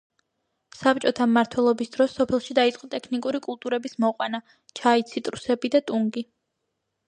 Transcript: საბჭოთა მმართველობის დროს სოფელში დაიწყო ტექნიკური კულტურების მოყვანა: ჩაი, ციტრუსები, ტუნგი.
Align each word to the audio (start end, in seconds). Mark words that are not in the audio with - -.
საბჭოთა 0.77 1.27
მმართველობის 1.31 1.91
დროს 1.97 2.15
სოფელში 2.21 2.57
დაიწყო 2.61 2.91
ტექნიკური 2.95 3.43
კულტურების 3.45 3.95
მოყვანა: 4.07 4.43
ჩაი, 4.81 5.09
ციტრუსები, 5.13 5.75
ტუნგი. 5.93 6.29